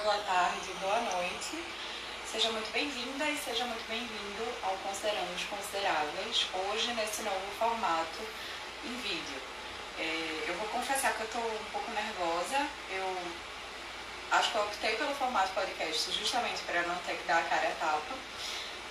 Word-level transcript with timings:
boa 0.00 0.18
tarde, 0.18 0.72
boa 0.80 1.00
noite. 1.00 1.62
Seja 2.24 2.50
muito 2.50 2.72
bem-vinda 2.72 3.28
e 3.28 3.36
seja 3.36 3.64
muito 3.66 3.86
bem-vindo 3.86 4.48
ao 4.62 4.74
Considerando 4.78 5.34
os 5.36 5.44
Consideráveis, 5.44 6.46
hoje 6.54 6.94
nesse 6.94 7.20
novo 7.22 7.46
formato 7.58 8.22
em 8.86 8.96
vídeo. 9.02 9.36
É, 9.98 10.44
eu 10.48 10.54
vou 10.54 10.66
confessar 10.68 11.12
que 11.12 11.20
eu 11.20 11.26
estou 11.26 11.42
um 11.42 11.70
pouco 11.70 11.90
nervosa, 11.90 12.66
eu 12.90 13.16
acho 14.30 14.50
que 14.50 14.56
eu 14.56 14.62
optei 14.62 14.96
pelo 14.96 15.14
formato 15.14 15.52
podcast 15.52 16.10
justamente 16.18 16.62
para 16.62 16.82
não 16.82 16.96
ter 17.06 17.14
que 17.14 17.28
dar 17.28 17.40
a 17.40 17.42
cara 17.42 17.68
a 17.68 17.72
tapa, 17.72 18.14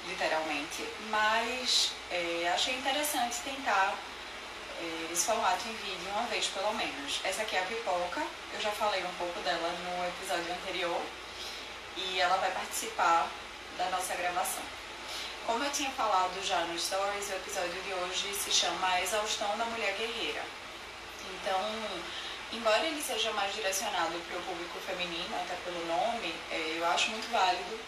literalmente, 0.08 0.88
mas 1.10 1.94
é, 2.12 2.52
achei 2.54 2.76
interessante 2.76 3.38
tentar 3.44 3.96
esse 5.12 5.26
formato 5.26 5.68
em 5.68 5.74
vídeo 5.74 6.10
uma 6.12 6.28
vez 6.28 6.48
pelo 6.48 6.74
menos. 6.74 7.20
Essa 7.24 7.42
aqui 7.42 7.56
é 7.56 7.60
a 7.60 7.66
pipoca. 7.66 8.22
Eu 8.54 8.62
já 8.62 8.72
falei 8.72 9.04
um 9.04 9.14
pouco 9.16 9.40
dela 9.42 9.70
no 9.70 10.08
episódio 10.08 10.54
anterior 10.54 11.02
e 11.98 12.20
ela 12.20 12.38
vai 12.38 12.52
participar 12.52 13.28
da 13.78 13.90
nossa 13.90 14.16
gravação. 14.16 14.64
Como 15.46 15.64
eu 15.64 15.72
tinha 15.72 15.90
falado 15.92 16.42
já 16.46 16.60
no 16.66 16.80
Stories, 16.80 17.30
o 17.30 17.34
episódio 17.34 17.82
de 17.82 17.94
hoje 17.94 18.34
se 18.34 18.52
chama 18.52 18.88
A 18.88 19.02
Exaustão 19.02 19.58
da 19.58 19.66
Mulher 19.66 19.96
Guerreira. 19.98 20.44
Então, 21.34 21.60
embora 22.54 22.86
ele 22.86 23.02
seja 23.02 23.32
mais 23.34 23.54
direcionado 23.54 24.20
para 24.28 24.38
o 24.38 24.44
público 24.44 24.80
feminino, 24.86 25.36
até 25.36 25.56
pelo 25.66 25.86
nome, 25.88 26.34
é, 26.52 26.76
eu 26.78 26.86
acho 26.88 27.10
muito 27.10 27.30
válido 27.32 27.80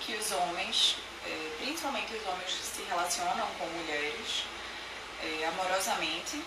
que 0.00 0.14
os 0.14 0.32
homens, 0.32 0.96
é, 1.26 1.56
principalmente 1.58 2.14
os 2.14 2.26
homens 2.26 2.50
que 2.50 2.76
se 2.76 2.82
relacionam 2.88 3.46
com 3.58 3.66
mulheres 3.66 4.44
é, 5.22 5.46
amorosamente, 5.46 6.42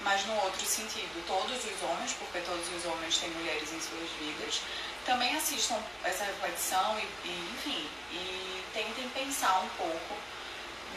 mas 0.00 0.24
no 0.26 0.34
outro 0.42 0.64
sentido, 0.64 1.26
todos 1.26 1.64
os 1.64 1.82
homens, 1.82 2.12
porque 2.18 2.38
todos 2.40 2.66
os 2.76 2.84
homens 2.84 3.18
têm 3.18 3.30
mulheres 3.30 3.72
em 3.72 3.80
suas 3.80 4.10
vidas, 4.20 4.60
também 5.04 5.34
assistam 5.36 5.78
essa 6.04 6.24
reflexão 6.24 6.98
e, 6.98 7.28
e 7.28 7.50
enfim, 7.54 7.88
e 8.12 8.62
tentem 8.72 9.08
pensar 9.10 9.58
um 9.60 9.68
pouco 9.70 10.16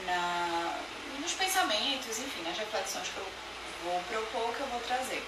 na, 0.05 0.77
nos 1.19 1.31
pensamentos, 1.33 2.19
enfim, 2.19 2.43
nas 2.43 2.57
reflexões 2.57 3.07
que 3.07 3.17
eu 3.17 3.27
vou 3.83 4.01
propor, 4.03 4.53
que 4.55 4.59
eu 4.61 4.67
vou 4.67 4.81
trazer. 4.81 5.23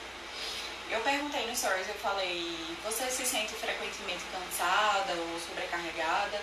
Eu 0.91 0.99
perguntei 0.99 1.47
no 1.47 1.55
Stories, 1.55 1.87
eu 1.87 1.95
falei, 1.95 2.55
você 2.83 3.09
se 3.09 3.25
sente 3.25 3.53
frequentemente 3.53 4.23
cansada 4.31 5.13
ou 5.13 5.39
sobrecarregada? 5.39 6.39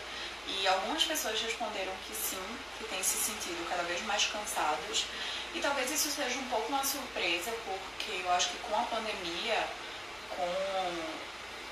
E 0.58 0.66
algumas 0.66 1.04
pessoas 1.04 1.40
responderam 1.40 1.92
que 2.06 2.14
sim, 2.14 2.42
que 2.78 2.84
têm 2.84 3.02
se 3.02 3.16
sentido 3.16 3.68
cada 3.68 3.82
vez 3.84 4.02
mais 4.02 4.26
cansados. 4.26 5.06
E 5.54 5.60
talvez 5.60 5.90
isso 5.90 6.10
seja 6.10 6.38
um 6.38 6.48
pouco 6.48 6.68
uma 6.68 6.84
surpresa, 6.84 7.52
porque 7.64 8.22
eu 8.24 8.32
acho 8.32 8.50
que 8.50 8.58
com 8.58 8.76
a 8.76 8.82
pandemia, 8.82 9.68
com 10.30 11.20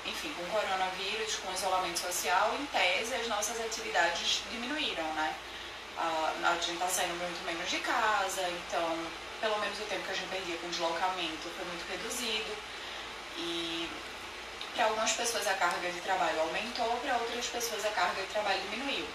enfim, 0.05 0.33
com 0.33 0.43
o 0.43 0.47
coronavírus, 0.47 1.35
com 1.35 1.51
o 1.51 1.53
isolamento 1.53 1.99
social, 1.99 2.55
em 2.59 2.65
tese 2.67 3.13
as 3.15 3.27
nossas 3.27 3.59
atividades 3.59 4.41
diminuíram, 4.51 5.03
né? 5.13 5.35
A, 5.97 6.55
gente 6.55 6.73
está 6.73 6.87
saindo 6.87 7.13
muito 7.15 7.45
menos 7.45 7.69
de 7.69 7.79
casa, 7.79 8.41
então 8.49 8.97
pelo 9.41 9.59
menos 9.59 9.77
o 9.79 9.83
tempo 9.83 10.03
que 10.05 10.11
a 10.11 10.15
gente 10.15 10.29
perdia 10.29 10.57
com 10.57 10.69
deslocamento 10.69 11.49
foi 11.55 11.65
muito 11.65 11.85
reduzido. 11.89 12.57
E 13.37 13.89
para 14.75 14.85
algumas 14.85 15.11
pessoas 15.11 15.47
a 15.47 15.53
carga 15.53 15.91
de 15.91 15.99
trabalho 16.01 16.39
aumentou, 16.41 16.97
para 17.03 17.17
outras 17.17 17.45
pessoas 17.47 17.85
a 17.85 17.89
carga 17.89 18.21
de 18.21 18.27
trabalho 18.27 18.61
diminuiu. 18.69 19.07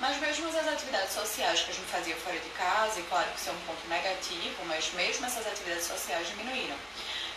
Mas 0.00 0.18
mesmo 0.18 0.48
as 0.48 0.66
atividades 0.66 1.12
sociais 1.12 1.60
que 1.60 1.70
a 1.70 1.74
gente 1.74 1.86
fazia 1.86 2.16
fora 2.16 2.38
de 2.38 2.50
casa, 2.50 2.98
e 2.98 3.02
claro 3.04 3.30
que 3.30 3.38
isso 3.40 3.50
é 3.50 3.52
um 3.52 3.60
ponto 3.66 3.88
negativo, 3.88 4.64
mas 4.66 4.92
mesmo 4.94 5.26
essas 5.26 5.46
atividades 5.46 5.86
sociais 5.86 6.28
diminuíram. 6.28 6.76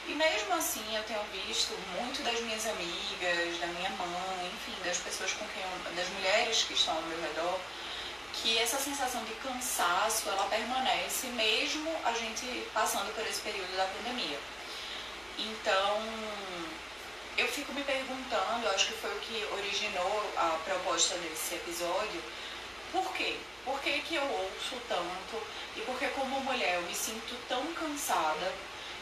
E 0.07 0.13
mesmo 0.13 0.53
assim 0.53 0.83
eu 0.95 1.03
tenho 1.03 1.21
visto 1.45 1.73
muito 1.97 2.23
das 2.23 2.39
minhas 2.41 2.65
amigas, 2.65 3.59
da 3.59 3.67
minha 3.67 3.89
mãe, 3.91 4.51
enfim, 4.53 4.75
das 4.83 4.97
pessoas 4.97 5.33
com 5.33 5.45
quem 5.47 5.63
eu, 5.63 5.95
das 5.95 6.09
mulheres 6.09 6.63
que 6.63 6.73
estão 6.73 6.95
ao 6.95 7.01
meu 7.03 7.21
redor, 7.21 7.59
que 8.33 8.57
essa 8.59 8.77
sensação 8.77 9.23
de 9.25 9.33
cansaço 9.35 10.29
ela 10.29 10.45
permanece 10.47 11.27
mesmo 11.27 11.89
a 12.03 12.11
gente 12.13 12.67
passando 12.73 13.13
por 13.15 13.25
esse 13.25 13.41
período 13.41 13.75
da 13.75 13.85
pandemia. 13.85 14.39
Então, 15.37 15.94
fico 17.55 17.71
me 17.71 17.83
perguntando, 17.83 18.67
acho 18.67 18.87
que 18.87 18.99
foi 18.99 19.11
o 19.15 19.19
que 19.21 19.47
originou 19.53 20.33
a 20.35 20.59
proposta 20.65 21.15
desse 21.19 21.55
episódio, 21.55 22.21
por 22.91 23.13
quê? 23.13 23.37
Por 23.63 23.79
que, 23.79 24.01
que 24.01 24.15
eu 24.15 24.23
ouço 24.23 24.75
tanto 24.89 25.41
e 25.77 25.79
por 25.81 25.97
que 25.97 26.05
como 26.09 26.41
mulher 26.41 26.75
eu 26.75 26.81
me 26.81 26.93
sinto 26.93 27.33
tão 27.47 27.65
cansada 27.73 28.51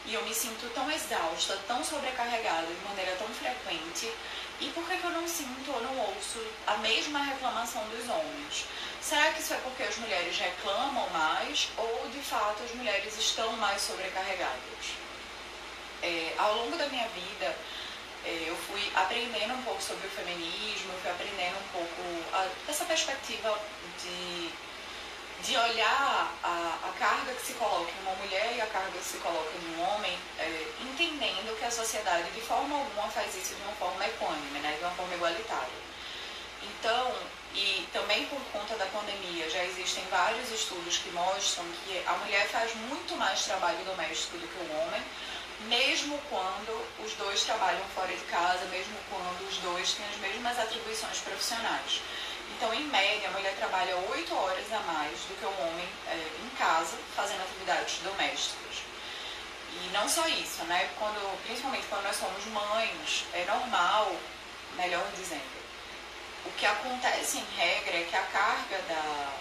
e 0.06 0.14
eu 0.14 0.22
me 0.22 0.32
sinto 0.32 0.72
tão 0.72 0.88
exausta, 0.88 1.58
tão 1.66 1.82
sobrecarregada 1.82 2.68
de 2.68 2.88
maneira 2.88 3.16
tão 3.16 3.26
frequente, 3.28 4.12
e 4.60 4.68
por 4.68 4.86
que, 4.86 4.98
que 4.98 5.04
eu 5.04 5.10
não 5.10 5.26
sinto 5.26 5.72
ou 5.72 5.82
não 5.82 5.98
ouço 5.98 6.40
a 6.68 6.76
mesma 6.76 7.24
reclamação 7.24 7.82
dos 7.88 8.08
homens? 8.08 8.66
Será 9.02 9.32
que 9.32 9.40
isso 9.40 9.54
é 9.54 9.56
porque 9.64 9.82
as 9.82 9.96
mulheres 9.96 10.38
reclamam 10.38 11.10
mais 11.10 11.70
ou 11.76 12.08
de 12.12 12.20
fato 12.20 12.62
as 12.62 12.72
mulheres 12.76 13.18
estão 13.18 13.52
mais 13.54 13.82
sobrecarregadas? 13.82 14.94
É, 16.02 16.34
ao 16.38 16.54
longo 16.58 16.76
da 16.76 16.86
minha 16.86 17.08
vida, 17.08 17.56
eu 18.24 18.56
fui 18.56 18.82
aprendendo 18.94 19.54
um 19.54 19.62
pouco 19.62 19.82
sobre 19.82 20.06
o 20.06 20.10
feminismo, 20.10 20.92
fui 21.02 21.10
aprendendo 21.10 21.56
um 21.58 21.68
pouco 21.72 22.02
a, 22.32 22.48
essa 22.68 22.84
perspectiva 22.84 23.58
de 24.02 24.52
de 25.44 25.56
olhar 25.58 26.32
a, 26.42 26.78
a, 26.88 26.92
carga 26.98 27.34
que 27.34 27.46
se 27.46 27.52
coloca 27.54 27.90
em 27.90 28.02
uma 28.02 28.14
mulher 28.16 28.54
e 28.56 28.60
a 28.62 28.66
carga 28.66 28.96
que 28.96 29.04
se 29.04 29.18
coloca 29.18 29.50
em 29.54 29.76
um 29.76 29.82
homem, 29.82 30.18
é, 30.38 30.66
entendendo 30.80 31.54
que 31.58 31.64
a 31.66 31.70
sociedade 31.70 32.30
de 32.30 32.40
forma 32.40 32.74
alguma 32.74 33.08
faz 33.08 33.34
isso 33.34 33.54
de 33.54 33.62
uma 33.62 33.72
forma 33.72 34.06
equânime, 34.06 34.58
né, 34.60 34.74
de 34.78 34.84
uma 34.84 34.92
forma 34.92 35.14
igualitária. 35.14 35.84
Então, 36.62 37.14
e 37.54 37.86
também 37.92 38.24
por 38.26 38.40
conta 38.52 38.74
da 38.76 38.86
pandemia, 38.86 39.48
já 39.50 39.62
existem 39.64 40.02
vários 40.10 40.50
estudos 40.50 40.96
que 40.96 41.10
mostram 41.10 41.64
que 41.84 42.02
a 42.06 42.12
mulher 42.14 42.48
faz 42.48 42.74
muito 42.88 43.14
mais 43.16 43.44
trabalho 43.44 43.84
doméstico 43.84 44.38
do 44.38 44.48
que 44.48 44.72
o 44.72 44.76
homem, 44.78 45.02
mesmo 45.62 46.18
quando 46.28 46.86
os 47.04 47.12
dois 47.14 47.42
trabalham 47.44 47.82
fora 47.94 48.12
de 48.12 48.24
casa, 48.24 48.64
mesmo 48.66 48.96
quando 49.10 49.48
os 49.48 49.56
dois 49.58 49.94
têm 49.94 50.06
as 50.06 50.16
mesmas 50.16 50.58
atribuições 50.58 51.18
profissionais. 51.18 52.02
Então, 52.56 52.72
em 52.74 52.84
média, 52.84 53.28
a 53.28 53.32
mulher 53.32 53.54
trabalha 53.56 53.96
8 53.96 54.34
horas 54.34 54.72
a 54.72 54.80
mais 54.80 55.18
do 55.20 55.38
que 55.38 55.44
o 55.44 55.66
homem 55.66 55.88
é, 56.06 56.14
em 56.44 56.48
casa, 56.56 56.96
fazendo 57.16 57.42
atividades 57.42 57.98
domésticas. 57.98 58.82
E 59.72 59.88
não 59.92 60.08
só 60.08 60.26
isso, 60.28 60.62
né? 60.64 60.88
Quando, 60.98 61.42
principalmente 61.44 61.86
quando 61.88 62.04
nós 62.04 62.16
somos 62.16 62.44
mães, 62.46 63.24
é 63.32 63.44
normal, 63.44 64.14
melhor 64.76 65.04
dizendo, 65.16 65.64
o 66.44 66.50
que 66.52 66.66
acontece 66.66 67.38
em 67.38 67.56
regra 67.56 67.96
é 67.96 68.06
que 68.08 68.16
a 68.16 68.22
carga 68.22 68.78
da, 68.88 69.32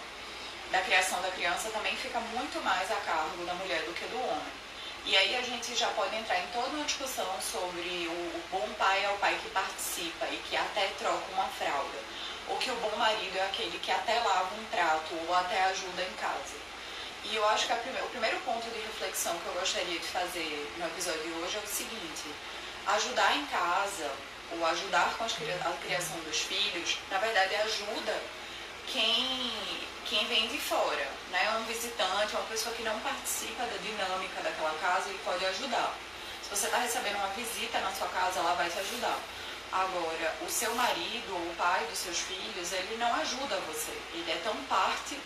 da 0.72 0.82
criação 0.82 1.22
da 1.22 1.30
criança 1.32 1.70
também 1.70 1.96
fica 1.96 2.20
muito 2.20 2.64
mais 2.64 2.90
a 2.92 2.96
cargo 2.96 3.46
da 3.46 3.54
mulher 3.54 3.84
do 3.84 3.94
que 3.94 4.06
do 4.06 4.20
homem. 4.20 4.63
E 5.06 5.18
aí 5.18 5.36
a 5.36 5.42
gente 5.42 5.76
já 5.76 5.88
pode 5.90 6.16
entrar 6.16 6.40
em 6.40 6.48
toda 6.48 6.70
uma 6.70 6.86
discussão 6.86 7.28
sobre 7.42 8.08
o 8.08 8.42
bom 8.50 8.68
pai 8.78 9.04
é 9.04 9.10
o 9.10 9.18
pai 9.18 9.38
que 9.44 9.50
participa 9.50 10.26
e 10.28 10.38
que 10.50 10.56
até 10.56 10.88
troca 10.98 11.24
uma 11.34 11.48
fralda 11.50 12.00
ou 12.48 12.58
que 12.58 12.72
o 12.72 12.76
bom 12.76 12.96
marido 12.98 13.38
é 13.38 13.46
aquele 13.46 13.78
que 13.80 13.92
até 13.92 14.20
lava 14.20 14.56
um 14.56 14.66
prato 14.66 15.14
ou 15.28 15.36
até 15.36 15.64
ajuda 15.66 16.04
em 16.04 16.14
casa. 16.16 16.56
E 17.26 17.36
eu 17.36 17.48
acho 17.50 17.68
que 17.68 17.76
prime 17.76 18.00
o 18.02 18.10
primeiro 18.10 18.38
ponto 18.42 18.70
de 18.70 18.80
reflexão 18.80 19.38
que 19.40 19.46
eu 19.48 19.54
gostaria 19.54 20.00
de 20.00 20.08
fazer 20.08 20.74
no 20.78 20.86
episódio 20.88 21.24
de 21.24 21.32
hoje 21.32 21.58
é 21.58 21.60
o 21.60 21.68
seguinte: 21.68 22.24
ajudar 22.88 23.38
em 23.38 23.46
casa 23.46 24.12
ou 24.52 24.66
ajudar 24.68 25.16
com 25.18 25.24
a 25.24 25.74
criação 25.86 26.20
dos 26.20 26.40
filhos, 26.40 26.98
na 27.10 27.18
verdade 27.18 27.56
ajuda 27.56 28.22
quem, 28.88 29.52
quem 30.06 30.26
vem 30.28 30.48
de 30.48 30.58
fora, 30.58 31.08
né? 31.32 31.58
Um 31.60 31.64
visitante, 31.66 32.36
uma 32.36 32.46
pessoa 32.46 32.76
que 32.76 32.84
não 32.84 33.00
participa 33.00 33.64
da 33.64 33.78
dinâmica 33.78 34.42
daquela 34.42 34.74
casa, 34.80 35.10
ele 35.10 35.20
pode 35.24 35.46
ajudar. 35.46 35.96
Se 36.44 36.50
você 36.50 36.66
está 36.66 36.78
recebendo 36.78 37.16
uma 37.16 37.30
visita 37.30 37.80
na 37.80 37.92
sua 37.92 38.08
casa, 38.10 38.40
ela 38.40 38.54
vai 38.54 38.70
te 38.70 38.80
ajudar. 38.80 39.18
Agora, 39.72 40.36
o 40.46 40.50
seu 40.50 40.74
marido 40.76 41.34
ou 41.34 41.50
o 41.50 41.56
pai 41.58 41.86
dos 41.90 41.98
seus 41.98 42.20
filhos, 42.20 42.72
ele 42.72 42.98
não 42.98 43.14
ajuda 43.16 43.58
você. 43.68 43.98
Ele 44.14 44.32
é 44.32 44.40
tão 44.44 44.56
parte 44.66 45.18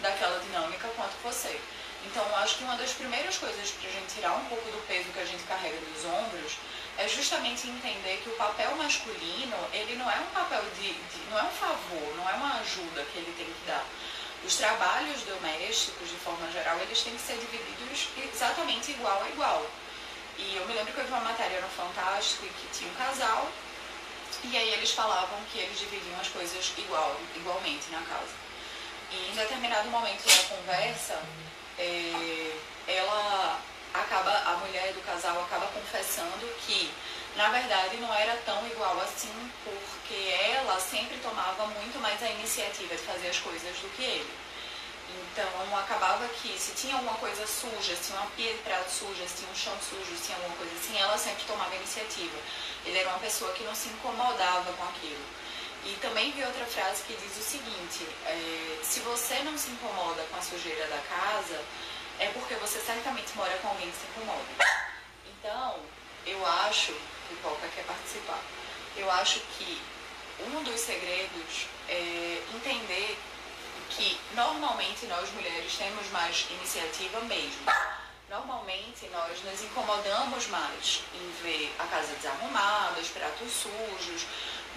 daquela 0.00 0.38
dinâmica 0.40 0.88
quanto 0.94 1.16
você. 1.24 1.60
Então, 2.04 2.24
eu 2.24 2.36
acho 2.36 2.58
que 2.58 2.64
uma 2.64 2.76
das 2.76 2.92
primeiras 2.92 3.36
coisas 3.36 3.70
para 3.70 3.88
a 3.88 3.92
gente 3.92 4.14
tirar 4.14 4.32
um 4.32 4.44
pouco 4.44 4.70
do 4.70 4.86
peso 4.86 5.08
que 5.10 5.18
a 5.18 5.24
gente 5.24 5.42
carrega 5.44 5.76
dos 5.76 6.04
ombros 6.04 6.56
é 6.98 7.08
justamente 7.08 7.66
entender 7.66 8.20
que 8.22 8.30
o 8.30 8.36
papel 8.36 8.76
masculino, 8.76 9.56
ele 9.72 9.96
não 9.96 10.08
é 10.08 10.20
um 10.20 10.26
papel 10.26 10.62
de, 10.78 10.92
de 10.92 11.30
não 11.30 11.38
é 11.38 11.42
um 11.42 11.50
favor, 11.50 12.16
não 12.16 12.30
é 12.30 12.34
uma 12.34 12.60
ajuda 12.60 13.04
que 13.12 13.18
ele 13.18 13.34
tem 13.36 13.46
que 13.46 13.66
dar. 13.66 13.84
Os 14.46 14.54
trabalhos 14.54 15.22
domésticos, 15.22 16.08
de 16.08 16.16
forma 16.18 16.48
geral, 16.52 16.78
eles 16.78 17.02
têm 17.02 17.12
que 17.16 17.20
ser 17.20 17.36
divididos 17.36 18.08
exatamente 18.32 18.92
igual 18.92 19.20
a 19.20 19.28
igual. 19.28 19.66
E 20.38 20.54
eu 20.54 20.64
me 20.68 20.74
lembro 20.74 20.92
que 20.92 21.00
eu 21.00 21.04
vi 21.04 21.10
uma 21.10 21.20
matéria 21.20 21.60
no 21.60 21.68
Fantástico 21.68 22.46
em 22.46 22.48
que 22.48 22.78
tinha 22.78 22.88
um 22.88 22.94
casal 22.94 23.48
e 24.44 24.56
aí 24.56 24.72
eles 24.74 24.92
falavam 24.92 25.38
que 25.50 25.58
eles 25.58 25.78
dividiam 25.78 26.20
as 26.20 26.28
coisas 26.28 26.72
igual, 26.78 27.16
igualmente 27.34 27.90
na 27.90 28.00
casa. 28.02 28.34
E 29.10 29.30
em 29.32 29.34
determinado 29.34 29.88
momento 29.88 30.24
da 30.24 30.56
conversa, 30.56 31.20
é, 31.76 32.52
ela 32.86 33.60
acaba, 33.94 34.30
a 34.30 34.56
mulher 34.58 34.92
do 34.92 35.00
casal 35.00 35.42
acaba 35.42 35.66
confessando 35.68 36.46
que 36.64 36.88
na 37.36 37.48
verdade 37.50 37.96
não 37.98 38.12
era 38.14 38.36
tão 38.44 38.66
igual 38.66 39.00
assim, 39.00 39.52
porque 39.62 40.34
ela 40.54 40.80
sempre 40.80 41.18
tomava 41.18 41.66
muito 41.66 42.00
mais 42.00 42.22
a 42.22 42.30
iniciativa 42.30 42.94
de 42.94 43.02
fazer 43.02 43.28
as 43.28 43.38
coisas 43.38 43.76
do 43.78 43.88
que 43.96 44.02
ele. 44.02 44.46
Então 45.32 45.78
acabava 45.78 46.26
que 46.28 46.58
se 46.58 46.72
tinha 46.72 46.94
alguma 46.94 47.14
coisa 47.14 47.46
suja, 47.46 47.94
se 47.94 48.08
tinha 48.08 48.18
uma 48.18 48.30
pia 48.30 48.52
de 48.52 48.58
prato 48.58 48.90
suja, 48.90 49.26
se 49.28 49.36
tinha 49.36 49.50
um 49.50 49.54
chão 49.54 49.72
sujo, 49.80 50.16
se 50.16 50.24
tinha 50.24 50.36
alguma 50.36 50.56
coisa 50.56 50.72
assim, 50.74 50.98
ela 50.98 51.16
sempre 51.16 51.44
tomava 51.44 51.74
iniciativa. 51.76 52.36
Ele 52.84 52.98
era 52.98 53.08
uma 53.10 53.18
pessoa 53.18 53.52
que 53.52 53.64
não 53.64 53.74
se 53.74 53.88
incomodava 53.88 54.72
com 54.72 54.84
aquilo. 54.84 55.24
E 55.84 55.94
também 56.00 56.32
vi 56.32 56.42
outra 56.42 56.66
frase 56.66 57.04
que 57.04 57.14
diz 57.14 57.36
o 57.36 57.42
seguinte: 57.42 58.08
é, 58.26 58.78
se 58.82 59.00
você 59.00 59.38
não 59.44 59.56
se 59.56 59.70
incomoda 59.70 60.22
com 60.30 60.36
a 60.36 60.42
sujeira 60.42 60.86
da 60.88 60.98
casa, 60.98 61.60
é 62.18 62.26
porque 62.28 62.54
você 62.54 62.80
certamente 62.80 63.36
mora 63.36 63.56
com 63.58 63.68
alguém 63.68 63.90
que 63.90 63.96
se 63.96 64.06
incomoda. 64.06 64.44
Então, 65.38 65.78
eu 66.26 66.44
acho, 66.44 66.92
Pipoca 67.28 67.68
quer 67.74 67.84
participar, 67.84 68.40
eu 68.96 69.10
acho 69.10 69.40
que 69.58 69.80
um 70.40 70.62
dos 70.62 70.80
segredos 70.80 71.66
é 71.88 72.42
entender 72.54 73.18
que 73.90 74.18
normalmente 74.34 75.06
nós 75.06 75.30
mulheres 75.30 75.76
temos 75.76 76.10
mais 76.10 76.46
iniciativa 76.50 77.20
mesmo. 77.20 77.64
Normalmente 78.28 79.06
nós 79.12 79.40
nos 79.44 79.62
incomodamos 79.62 80.48
mais 80.48 81.00
em 81.14 81.42
ver 81.42 81.72
a 81.78 81.84
casa 81.84 82.12
desarrumada, 82.16 83.00
os 83.00 83.08
pratos 83.08 83.52
sujos, 83.52 84.26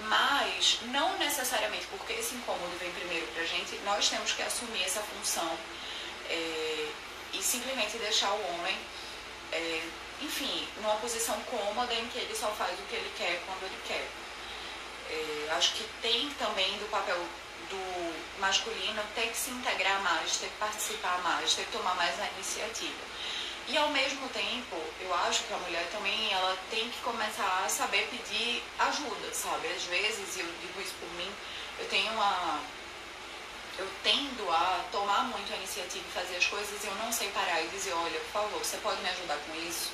mas 0.08 0.80
não 0.92 1.18
necessariamente 1.18 1.88
porque 1.88 2.14
esse 2.14 2.36
incômodo 2.36 2.78
vem 2.80 2.92
primeiro 2.92 3.26
pra 3.34 3.44
gente, 3.44 3.76
nós 3.84 4.08
temos 4.08 4.32
que 4.34 4.44
assumir 4.44 4.84
essa 4.84 5.02
função 5.02 5.58
é, 6.30 6.92
e 7.34 7.42
simplesmente 7.42 7.98
deixar 7.98 8.32
o 8.32 8.54
homem, 8.54 8.78
é, 9.52 9.82
enfim, 10.22 10.68
numa 10.78 10.96
posição 10.96 11.40
cômoda 11.44 11.94
em 11.94 12.08
que 12.08 12.20
ele 12.20 12.36
só 12.36 12.48
faz 12.52 12.78
o 12.80 12.84
que 12.84 12.96
ele 12.96 13.12
quer 13.18 13.42
quando 13.46 13.64
ele 13.64 13.80
quer. 13.88 14.08
É, 15.10 15.52
acho 15.54 15.74
que 15.74 15.84
tem 16.02 16.30
também 16.32 16.78
do 16.78 16.90
papel 16.90 17.18
do 17.70 18.40
masculino 18.40 19.02
ter 19.16 19.30
que 19.30 19.38
se 19.38 19.52
integrar 19.52 20.02
mais, 20.02 20.38
ter 20.38 20.48
que 20.48 20.58
participar 20.58 21.22
mais, 21.22 21.54
ter 21.54 21.66
que 21.66 21.72
tomar 21.72 21.96
mais 21.96 22.20
a 22.20 22.28
iniciativa. 22.36 23.10
E 23.68 23.78
ao 23.78 23.90
mesmo 23.90 24.28
tempo, 24.30 24.76
eu 25.00 25.14
acho 25.14 25.44
que 25.44 25.54
a 25.54 25.58
mulher 25.58 25.88
também 25.92 26.34
ela 26.34 26.58
tem 26.72 26.90
que 26.90 27.00
começar 27.02 27.64
a 27.66 27.70
saber 27.70 28.08
pedir 28.10 28.64
ajuda, 28.80 29.32
sabe? 29.32 29.68
Às 29.68 29.84
vezes, 29.84 30.38
e 30.38 30.40
eu 30.40 30.48
digo 30.62 30.82
isso 30.82 30.96
por 31.00 31.10
mim, 31.14 31.32
eu 31.80 31.88
tenho 31.88 32.12
uma 32.14 32.60
eu 33.78 33.88
tendo 34.04 34.52
a 34.52 34.84
tomar 34.92 35.24
muito 35.24 35.54
a 35.54 35.56
iniciativa 35.56 36.04
e 36.06 36.12
fazer 36.12 36.36
as 36.36 36.46
coisas 36.48 36.84
eu 36.84 36.94
não 36.96 37.14
sei 37.14 37.30
parar 37.30 37.62
e 37.62 37.68
dizer, 37.70 37.94
olha, 37.94 38.20
por 38.20 38.42
favor, 38.42 38.60
você 38.60 38.76
pode 38.78 39.00
me 39.02 39.10
ajudar 39.10 39.38
com 39.38 39.56
isso? 39.56 39.92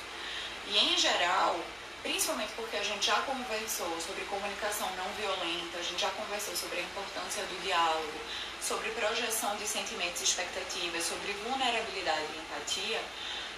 E 0.68 0.78
em 0.78 0.98
geral, 0.98 1.58
principalmente 2.02 2.52
porque 2.56 2.76
a 2.76 2.82
gente 2.82 3.06
já 3.06 3.16
conversou 3.22 4.00
sobre 4.00 4.24
comunicação 4.24 4.88
não 4.96 5.08
violenta, 5.18 5.78
a 5.78 5.82
gente 5.82 6.00
já 6.00 6.10
conversou 6.10 6.54
sobre 6.56 6.80
a 6.80 6.82
importância 6.82 7.42
do 7.44 7.62
diálogo, 7.62 8.20
sobre 8.60 8.90
projeção 8.90 9.54
de 9.56 9.66
sentimentos 9.66 10.20
e 10.20 10.24
expectativas, 10.24 11.04
sobre 11.04 11.32
vulnerabilidade 11.44 12.26
e 12.34 12.38
empatia, 12.38 13.00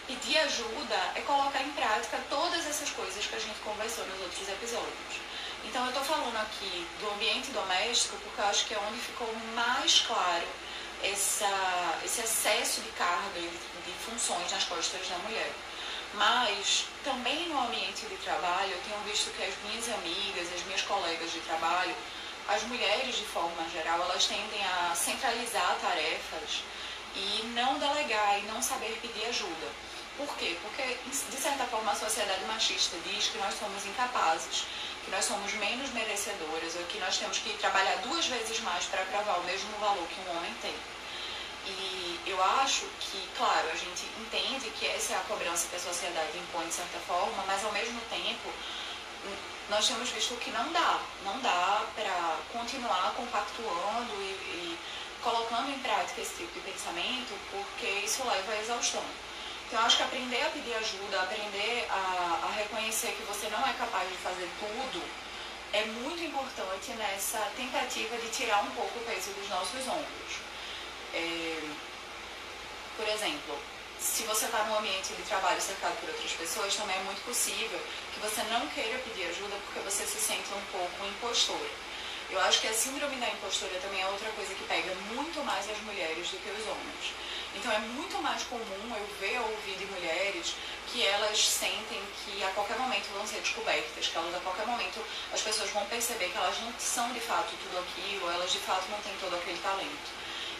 pedir 0.07 0.39
ajuda 0.39 0.97
é 1.15 1.21
colocar 1.21 1.63
em 1.63 1.71
prática 1.73 2.19
todas 2.31 2.67
essas 2.67 2.91
coisas 2.91 3.27
que 3.27 3.37
a 3.37 3.39
gente 3.39 3.59
conversou 3.61 4.07
nos 4.07 4.21
outros 4.21 4.49
episódios. 4.49 5.29
Então 5.65 5.83
eu 5.85 5.89
estou 5.89 6.05
falando 6.05 6.37
aqui 6.37 6.87
do 7.01 7.11
ambiente 7.11 7.51
doméstico 7.51 8.17
porque 8.17 8.41
eu 8.41 8.47
acho 8.47 8.67
que 8.67 8.75
é 8.75 8.79
onde 8.79 8.99
ficou 9.01 9.31
mais 9.55 10.01
claro 10.01 10.47
essa, 11.03 11.99
esse 12.05 12.21
excesso 12.23 12.81
de 12.81 12.89
carga 12.91 13.39
e 13.39 13.43
de, 13.43 13.93
funções 14.05 14.51
nas 14.51 14.65
costas 14.65 15.07
da 15.09 15.19
mulher. 15.19 15.51
Mas 16.15 16.87
também 17.05 17.49
no 17.49 17.61
ambiente 17.61 18.07
de 18.07 18.17
trabalho, 18.17 18.71
eu 18.71 18.81
tenho 18.83 18.99
visto 19.05 19.31
que 19.37 19.43
as 19.43 19.55
minhas 19.65 19.89
amigas, 19.95 20.53
as 20.55 20.63
minhas 20.65 20.83
colegas 20.83 21.33
de 21.33 21.41
trabalho, 21.41 21.95
as 22.49 22.63
mulheres 22.65 23.17
de 23.17 23.25
forma 23.25 23.69
geral, 23.71 24.01
elas 24.01 24.27
tendem 24.27 24.65
a 24.65 24.95
centralizar 24.95 25.77
tarefas 25.81 26.63
e 27.15 27.43
não 27.55 27.79
delegar 27.79 28.39
e 28.39 28.43
não 28.43 28.63
saber 28.63 28.99
pedir 29.03 29.27
ajuda. 29.27 29.69
Por 30.17 30.35
quê? 30.37 30.57
Porque, 30.63 30.99
de 31.31 31.37
certa 31.37 31.65
forma, 31.67 31.93
a 31.93 31.95
sociedade 31.95 32.45
machista 32.47 32.97
diz 33.05 33.29
que 33.29 33.39
nós 33.39 33.55
somos 33.55 33.87
incapazes, 33.87 34.65
que 35.05 35.11
nós 35.11 35.25
somos 35.25 35.53
menos 35.55 35.91
merecedoras, 35.91 36.75
ou 36.75 36.85
que 36.87 36.99
nós 36.99 37.17
temos 37.19 37.39
que 37.39 37.57
trabalhar 37.59 37.97
duas 37.99 38.27
vezes 38.27 38.59
mais 38.61 38.85
para 38.87 39.05
provar 39.05 39.39
o 39.39 39.45
mesmo 39.45 39.71
valor 39.79 40.07
que 40.09 40.21
um 40.29 40.37
homem 40.37 40.53
tem. 40.61 40.75
E 41.69 42.21
eu 42.27 42.43
acho 42.43 42.87
que, 43.01 43.29
claro, 43.37 43.69
a 43.69 43.77
gente 43.77 44.07
entende 44.21 44.71
que 44.71 44.87
essa 44.87 45.13
é 45.13 45.17
a 45.17 45.21
cobrança 45.21 45.69
que 45.69 45.77
a 45.77 45.81
sociedade 45.81 46.39
impõe 46.39 46.67
de 46.67 46.75
certa 46.75 46.99
forma, 47.01 47.45
mas 47.47 47.65
ao 47.65 47.73
mesmo 47.73 48.01
tempo 48.09 48.51
nós 49.69 49.87
temos 49.87 50.09
visto 50.11 50.35
que 50.37 50.51
não 50.51 50.73
dá. 50.73 51.01
Não 51.25 51.39
dá 51.41 51.85
para 51.95 52.39
continuar 52.53 53.13
compactuando 53.15 54.13
e, 54.21 54.25
e 54.25 54.79
colocando 55.23 55.71
em 55.71 55.79
prática 55.81 56.21
esse 56.21 56.37
tipo 56.37 56.53
de 56.55 56.61
pensamento, 56.61 57.39
porque 57.51 57.87
isso 58.05 58.27
leva 58.27 58.53
à 58.53 58.61
exaustão. 58.61 59.05
Então, 59.67 59.81
eu 59.81 59.87
acho 59.87 59.99
que 59.99 60.03
aprender 60.03 60.43
a 60.47 60.51
pedir 60.51 60.75
ajuda, 60.75 61.21
aprender 61.21 61.87
a, 61.91 62.49
a 62.49 62.53
reconhecer 62.57 63.09
que 63.09 63.23
você 63.25 63.49
não 63.51 63.61
é 63.67 63.73
capaz 63.75 64.09
de 64.09 64.17
fazer 64.17 64.49
tudo, 64.59 65.03
é 65.73 65.85
muito 65.85 66.25
importante 66.25 66.93
nessa 66.93 67.39
tentativa 67.55 68.17
de 68.17 68.31
tirar 68.31 68.65
um 68.65 68.71
pouco 68.71 68.99
o 68.99 69.05
peso 69.05 69.31
dos 69.33 69.49
nossos 69.51 69.87
ombros. 69.87 70.41
É, 71.15 71.61
por 72.97 73.09
exemplo, 73.09 73.59
se 74.01 74.23
você 74.25 74.47
está 74.47 74.65
num 74.65 74.79
ambiente 74.79 75.13
de 75.13 75.23
trabalho 75.23 75.61
cercado 75.61 75.99
por 76.01 76.09
outras 76.09 76.33
pessoas, 76.33 76.75
também 76.75 76.97
é 76.97 77.03
muito 77.03 77.25
possível 77.25 77.81
que 78.13 78.21
você 78.21 78.43
não 78.45 78.67
queira 78.69 78.99
pedir 78.99 79.29
ajuda 79.29 79.57
porque 79.67 79.81
você 79.81 80.07
se 80.07 80.19
sente 80.19 80.49
um 80.55 80.73
pouco 80.73 81.07
impostora. 81.07 81.71
Eu 82.31 82.41
acho 82.43 82.61
que 82.61 82.69
a 82.69 82.75
síndrome 82.75 83.17
da 83.17 83.29
impostora 83.29 83.81
também 83.81 84.03
é 84.03 84.07
outra 84.07 84.29
coisa 84.33 84.55
que 84.55 84.65
pega 84.65 84.95
muito 85.15 85.43
mais 85.45 85.69
as 85.71 85.79
mulheres 85.79 86.29
do 86.29 86.37
que 86.37 86.51
os 86.51 86.67
homens. 86.69 87.15
Então 87.57 87.73
é 87.73 87.79
muito 87.79 88.21
mais 88.23 88.43
comum 88.43 88.95
eu 88.95 89.07
ver 89.19 89.41
ou 89.41 89.51
ouvir 89.51 89.77
de 89.79 89.87
mulheres 89.87 90.55
que 90.93 91.05
elas 91.05 91.39
sentem 91.39 92.03
que 92.25 92.45
a 92.45 92.51
qualquer 92.51 92.79
momento 92.79 93.09
vão 93.15 93.27
ser 93.27 93.41
descobertas, 93.41 94.07
que 94.07 94.17
elas 94.17 94.35
a 94.35 94.41
qualquer 94.41 94.67
momento 94.67 95.03
as 95.33 95.41
pessoas 95.41 95.71
vão 95.71 95.87
perceber 95.87 96.29
que 96.29 96.37
elas 96.37 96.61
não 96.61 96.73
são 96.79 97.13
de 97.13 97.21
fato 97.21 97.55
tudo 97.63 97.79
aquilo, 97.79 98.31
elas 98.31 98.53
de 98.53 98.59
fato 98.59 98.85
não 98.91 99.01
têm 99.01 99.15
todo 99.21 99.35
aquele 99.35 99.59
talento. 99.59 100.11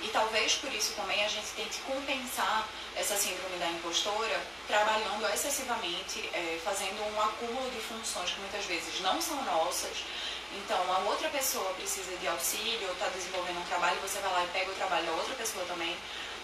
E 0.03 0.09
talvez 0.09 0.55
por 0.55 0.73
isso 0.73 0.93
também 0.95 1.25
a 1.25 1.29
gente 1.29 1.49
tente 1.57 1.79
compensar 1.81 2.69
essa 2.97 3.17
síndrome 3.17 3.59
da 3.59 3.67
impostora 3.69 4.41
trabalhando 4.67 5.27
excessivamente, 5.33 6.29
é, 6.33 6.59
fazendo 6.65 7.03
um 7.15 7.21
acúmulo 7.21 7.69
de 7.71 7.81
funções 7.81 8.31
que 8.31 8.41
muitas 8.41 8.65
vezes 8.65 9.01
não 9.01 9.21
são 9.21 9.43
nossas. 9.45 10.05
Então, 10.53 10.81
a 10.93 10.99
outra 11.01 11.29
pessoa 11.29 11.75
precisa 11.75 12.17
de 12.17 12.27
auxílio 12.27 12.91
está 12.93 13.09
desenvolvendo 13.09 13.59
um 13.61 13.69
trabalho, 13.69 14.01
você 14.01 14.19
vai 14.21 14.33
lá 14.33 14.45
e 14.45 14.49
pega 14.49 14.71
o 14.71 14.75
trabalho 14.75 15.07
da 15.07 15.13
outra 15.13 15.35
pessoa 15.35 15.65
também, 15.67 15.97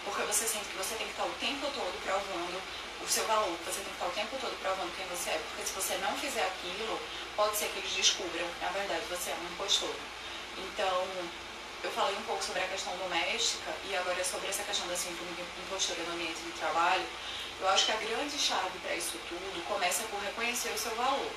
porque 0.03 0.21
você 0.23 0.45
sente 0.45 0.65
que 0.65 0.77
você 0.77 0.95
tem 0.95 1.07
que 1.07 1.13
estar 1.13 1.25
o 1.25 1.33
tempo 1.39 1.65
todo 1.73 2.03
provando 2.03 2.61
o 3.01 3.07
seu 3.07 3.25
valor, 3.25 3.57
você 3.65 3.81
tem 3.81 3.85
que 3.85 3.97
estar 3.97 4.07
o 4.07 4.11
tempo 4.11 4.37
todo 4.39 4.55
provando 4.61 4.95
quem 4.95 5.05
você 5.07 5.31
é, 5.31 5.41
porque 5.49 5.65
se 5.65 5.73
você 5.73 5.97
não 5.97 6.15
fizer 6.17 6.45
aquilo, 6.45 6.99
pode 7.35 7.57
ser 7.57 7.69
que 7.69 7.79
eles 7.79 7.93
descubram 7.93 8.45
na 8.61 8.69
verdade 8.69 9.01
você 9.09 9.31
é 9.31 9.35
um 9.35 9.53
impostor. 9.53 9.95
Então, 10.57 11.07
eu 11.85 11.91
falei 11.91 12.15
um 12.17 12.23
pouco 12.23 12.43
sobre 12.43 12.63
a 12.63 12.67
questão 12.67 12.97
doméstica 12.97 13.71
e 13.87 13.95
agora 13.95 14.23
sobre 14.25 14.49
essa 14.49 14.63
questão 14.63 14.87
da 14.87 14.97
síndrome 14.97 15.31
de 15.33 15.41
impostura 15.41 16.01
no 16.07 16.13
ambiente 16.13 16.41
de 16.41 16.51
trabalho. 16.57 17.05
Eu 17.61 17.69
acho 17.69 17.85
que 17.85 17.91
a 17.91 17.95
grande 17.95 18.37
chave 18.39 18.79
para 18.79 18.95
isso 18.95 19.19
tudo 19.29 19.67
começa 19.67 20.03
por 20.09 20.19
reconhecer 20.19 20.69
o 20.69 20.77
seu 20.77 20.95
valor. 20.95 21.31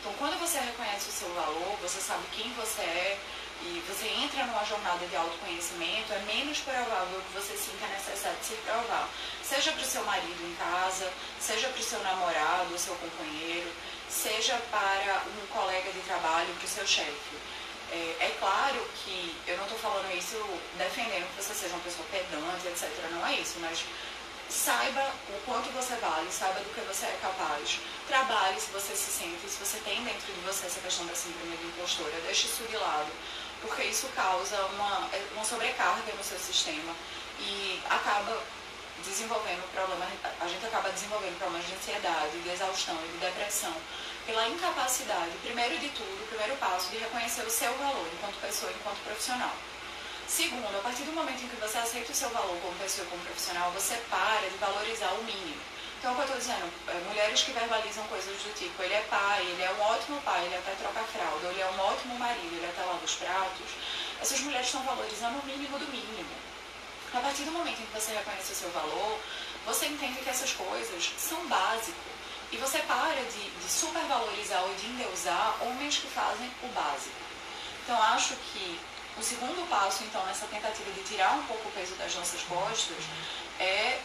Então, 0.00 0.12
quando 0.18 0.40
você 0.40 0.58
reconhece 0.58 1.08
o 1.08 1.12
seu 1.12 1.32
valor, 1.34 1.78
você 1.80 2.00
sabe 2.00 2.24
quem 2.32 2.52
você 2.54 2.82
é 2.82 3.18
e 3.62 3.80
você 3.86 4.08
entra 4.08 4.44
numa 4.44 4.64
jornada 4.64 5.06
de 5.06 5.14
autoconhecimento, 5.14 6.12
é 6.12 6.18
menos 6.26 6.58
provável 6.58 7.22
que 7.22 7.38
você 7.38 7.56
sinta 7.56 7.86
a 7.86 7.88
necessidade 7.90 8.40
de 8.40 8.46
se 8.46 8.54
provar. 8.66 9.08
Seja 9.40 9.70
para 9.70 9.82
o 9.82 9.86
seu 9.86 10.04
marido 10.04 10.42
em 10.42 10.54
casa, 10.56 11.08
seja 11.38 11.68
para 11.68 11.80
o 11.80 11.84
seu 11.84 12.00
namorado, 12.02 12.76
seu 12.76 12.96
companheiro, 12.96 13.70
seja 14.10 14.60
para 14.68 15.22
um 15.30 15.46
colega 15.46 15.92
de 15.92 16.00
trabalho, 16.00 16.52
para 16.56 16.66
o 16.66 16.68
seu 16.68 16.86
chefe. 16.86 17.36
É, 17.92 18.16
é 18.24 18.36
claro 18.40 18.80
que 19.04 19.36
eu 19.46 19.56
não 19.58 19.64
estou 19.64 19.78
falando 19.78 20.10
isso 20.16 20.40
defendendo 20.78 21.28
que 21.36 21.42
você 21.42 21.52
seja 21.52 21.74
uma 21.74 21.84
pessoa 21.84 22.06
pedante, 22.10 22.66
etc. 22.66 22.88
Não 23.10 23.26
é 23.26 23.34
isso, 23.34 23.58
mas 23.60 23.84
saiba 24.48 25.12
o 25.28 25.40
quanto 25.44 25.68
você 25.72 25.94
vale, 25.96 26.32
saiba 26.32 26.60
do 26.60 26.72
que 26.72 26.80
você 26.80 27.04
é 27.04 27.18
capaz. 27.20 27.80
Trabalhe 28.08 28.58
se 28.58 28.70
você 28.72 28.96
se 28.96 29.12
sente, 29.12 29.46
se 29.46 29.58
você 29.58 29.76
tem 29.84 30.02
dentro 30.04 30.32
de 30.32 30.40
você 30.40 30.66
essa 30.66 30.80
questão 30.80 31.04
da 31.04 31.14
síndrome 31.14 31.54
de 31.58 31.66
impostora, 31.66 32.12
deixe 32.24 32.46
isso 32.46 32.64
de 32.64 32.76
lado, 32.76 33.12
porque 33.60 33.82
isso 33.84 34.08
causa 34.16 34.56
uma, 34.72 35.08
uma 35.34 35.44
sobrecarga 35.44 36.12
no 36.16 36.24
seu 36.24 36.38
sistema 36.38 36.94
e 37.40 37.78
acaba 37.90 38.42
desenvolvendo 39.04 39.70
problemas, 39.72 40.08
a 40.40 40.48
gente 40.48 40.64
acaba 40.64 40.88
desenvolvendo 40.90 41.38
problemas 41.38 41.66
de 41.66 41.74
ansiedade, 41.74 42.40
de 42.40 42.48
exaustão 42.48 42.96
e 43.04 43.08
de 43.12 43.18
depressão 43.18 43.74
pela 44.26 44.48
incapacidade, 44.48 45.30
primeiro 45.42 45.78
de 45.78 45.88
tudo, 45.90 46.22
o 46.22 46.28
primeiro 46.28 46.56
passo 46.56 46.90
de 46.90 46.98
reconhecer 46.98 47.42
o 47.42 47.50
seu 47.50 47.72
valor 47.74 48.06
enquanto 48.12 48.40
pessoa, 48.40 48.72
enquanto 48.72 49.04
profissional. 49.04 49.52
Segundo, 50.28 50.76
a 50.78 50.80
partir 50.80 51.02
do 51.02 51.12
momento 51.12 51.42
em 51.44 51.48
que 51.48 51.56
você 51.56 51.78
aceita 51.78 52.12
o 52.12 52.14
seu 52.14 52.30
valor 52.30 52.56
como 52.60 52.74
pessoa, 52.78 53.06
como 53.08 53.22
profissional, 53.24 53.70
você 53.72 53.96
para 54.08 54.48
de 54.48 54.56
valorizar 54.56 55.12
o 55.12 55.24
mínimo. 55.24 55.60
Então, 55.98 56.10
é 56.10 56.14
o 56.14 56.16
que 56.16 56.22
eu 56.22 56.36
estou 56.36 56.40
dizendo, 56.40 56.72
é, 56.88 56.94
mulheres 57.06 57.42
que 57.42 57.52
verbalizam 57.52 58.02
coisas 58.08 58.34
do 58.42 58.54
tipo, 58.54 58.82
ele 58.82 58.94
é 58.94 59.02
pai, 59.02 59.42
ele 59.42 59.62
é 59.62 59.70
um 59.70 59.80
ótimo 59.82 60.20
pai, 60.22 60.46
ele 60.46 60.56
até 60.56 60.72
troca 60.72 61.00
fralda, 61.04 61.46
ele 61.48 61.60
é 61.60 61.66
um 61.66 61.80
ótimo 61.80 62.18
marido, 62.18 62.56
ele 62.56 62.66
até 62.66 62.82
lava 62.82 63.04
os 63.04 63.14
pratos, 63.14 63.70
essas 64.20 64.40
mulheres 64.40 64.66
estão 64.66 64.82
valorizando 64.82 65.38
o 65.38 65.46
mínimo 65.46 65.78
do 65.78 65.86
mínimo. 65.86 66.30
A 67.14 67.20
partir 67.20 67.44
do 67.44 67.52
momento 67.52 67.80
em 67.80 67.86
que 67.86 67.92
você 67.92 68.12
reconhece 68.12 68.52
o 68.52 68.56
seu 68.56 68.70
valor, 68.70 69.20
você 69.66 69.86
entende 69.86 70.20
que 70.20 70.30
essas 70.30 70.52
coisas 70.52 71.12
são 71.18 71.46
básicas. 71.46 72.11
E 72.52 72.56
você 72.58 72.78
para 72.80 73.22
de, 73.24 73.50
de 73.50 73.68
supervalorizar 73.68 74.62
ou 74.62 74.74
de 74.74 74.86
endeusar 74.86 75.56
homens 75.62 75.96
que 75.96 76.06
fazem 76.06 76.50
o 76.62 76.68
básico. 76.68 77.16
Então, 77.82 78.00
acho 78.02 78.34
que 78.52 78.78
o 79.18 79.22
segundo 79.22 79.68
passo, 79.68 80.04
então, 80.04 80.24
nessa 80.26 80.46
tentativa 80.46 80.90
de 80.92 81.02
tirar 81.02 81.34
um 81.34 81.42
pouco 81.44 81.68
o 81.68 81.72
peso 81.72 81.94
das 81.94 82.14
nossas 82.14 82.42
costas, 82.42 82.98
é 83.58 83.98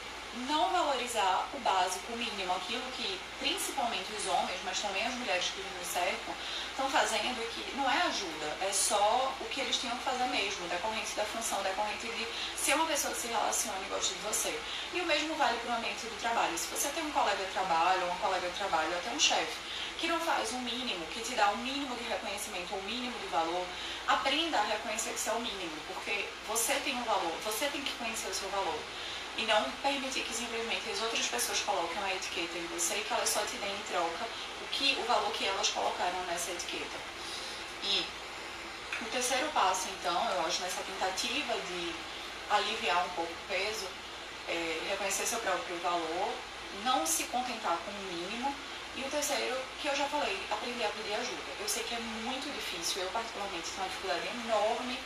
não 0.47 0.69
valorizar 0.71 1.47
o 1.53 1.59
básico, 1.59 2.13
o 2.13 2.17
mínimo, 2.17 2.53
aquilo 2.53 2.83
que 2.95 3.19
principalmente 3.39 4.13
os 4.13 4.27
homens, 4.27 4.59
mas 4.63 4.79
também 4.79 5.05
as 5.05 5.13
mulheres 5.15 5.45
que 5.45 5.61
nos 5.61 5.87
cercam, 5.87 6.33
estão 6.69 6.89
fazendo 6.89 7.41
que 7.53 7.75
não 7.75 7.89
é 7.89 8.01
ajuda, 8.03 8.57
é 8.61 8.71
só 8.71 9.33
o 9.41 9.45
que 9.45 9.61
eles 9.61 9.77
tinham 9.77 9.97
que 9.97 10.03
fazer 10.03 10.25
mesmo, 10.25 10.67
decorrente 10.67 11.15
da 11.15 11.23
função, 11.25 11.61
decorrente 11.63 12.07
de 12.07 12.27
ser 12.55 12.75
uma 12.75 12.85
pessoa 12.85 13.13
que 13.13 13.21
se 13.21 13.27
relaciona 13.27 13.77
e 13.83 13.89
gosta 13.89 14.13
de 14.13 14.21
você. 14.21 14.59
E 14.93 15.01
o 15.01 15.05
mesmo 15.05 15.33
vale 15.35 15.57
para 15.59 15.73
o 15.73 15.77
ambiente 15.77 16.05
do 16.05 16.21
trabalho. 16.21 16.57
Se 16.57 16.67
você 16.67 16.89
tem 16.89 17.03
um 17.03 17.11
colega 17.11 17.43
de 17.43 17.51
trabalho, 17.51 18.01
ou 18.01 18.07
uma 18.09 18.19
colega 18.19 18.47
de 18.47 18.57
trabalho, 18.57 18.91
ou 18.91 18.97
até 18.97 19.09
um 19.09 19.19
chefe, 19.19 19.57
que 19.97 20.07
não 20.07 20.19
faz 20.19 20.53
um 20.53 20.59
mínimo, 20.59 21.05
que 21.07 21.21
te 21.21 21.33
dá 21.33 21.49
um 21.49 21.57
mínimo 21.57 21.95
de 21.95 22.03
reconhecimento, 22.03 22.75
um 22.75 22.81
mínimo 22.83 23.17
de 23.19 23.27
valor, 23.27 23.65
aprenda 24.07 24.59
a 24.59 24.63
reconhecer 24.63 25.09
que 25.09 25.19
isso 25.19 25.29
é 25.29 25.33
o 25.33 25.39
mínimo, 25.39 25.75
porque 25.87 26.29
você 26.47 26.75
tem 26.85 26.95
um 26.95 27.03
valor, 27.03 27.33
você 27.43 27.65
tem 27.67 27.81
que 27.81 27.91
conhecer 27.93 28.29
o 28.29 28.33
seu 28.33 28.49
valor 28.49 28.77
e 29.37 29.45
não 29.45 29.69
permitir 29.83 30.23
que 30.23 30.33
simplesmente 30.33 30.89
as 30.89 31.01
outras 31.01 31.27
pessoas 31.27 31.59
coloquem 31.59 31.97
uma 31.97 32.13
etiqueta 32.13 32.57
em 32.57 32.67
você 32.67 32.95
e 32.95 33.03
que 33.03 33.13
elas 33.13 33.29
só 33.29 33.41
te 33.41 33.55
deem 33.57 33.71
em 33.71 33.83
troca 33.91 34.25
o, 34.61 34.67
que, 34.71 34.97
o 34.99 35.05
valor 35.05 35.31
que 35.31 35.45
elas 35.45 35.69
colocaram 35.69 36.19
nessa 36.27 36.51
etiqueta. 36.51 36.97
E 37.83 38.03
o 39.01 39.05
terceiro 39.05 39.47
passo, 39.53 39.87
então, 39.99 40.17
eu 40.31 40.41
acho, 40.45 40.61
nessa 40.61 40.81
tentativa 40.81 41.53
de 41.53 41.93
aliviar 42.49 43.05
um 43.05 43.09
pouco 43.09 43.31
o 43.31 43.47
peso, 43.47 43.87
é 44.47 44.79
reconhecer 44.89 45.25
seu 45.25 45.39
próprio 45.39 45.77
valor, 45.77 46.33
não 46.83 47.05
se 47.05 47.23
contentar 47.25 47.77
com 47.85 47.91
o 47.91 48.13
mínimo. 48.13 48.53
E 48.95 49.01
o 49.01 49.11
terceiro, 49.11 49.55
que 49.79 49.87
eu 49.87 49.95
já 49.95 50.05
falei, 50.05 50.39
aprender 50.49 50.85
a 50.85 50.89
pedir 50.89 51.13
ajuda. 51.13 51.51
Eu 51.59 51.69
sei 51.69 51.83
que 51.83 51.93
é 51.93 51.99
muito 51.99 52.51
difícil, 52.51 53.03
eu 53.03 53.09
particularmente 53.09 53.69
tenho 53.69 53.83
uma 53.83 53.89
dificuldade 53.89 54.27
enorme 54.43 54.97